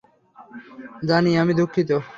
[1.07, 1.89] জানি, আমি দুঃখিত।